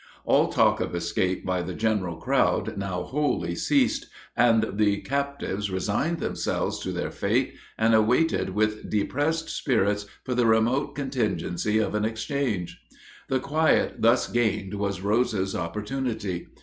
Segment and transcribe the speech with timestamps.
[0.25, 6.17] All talk of escape by the general crowd now wholly ceased, and the captives resigned
[6.17, 12.03] themselves to their fate and waited with depressed spirits for the remote contingency of an
[12.03, 12.81] exchange.
[13.29, 16.47] The quiet thus gained was Rose's opportunity.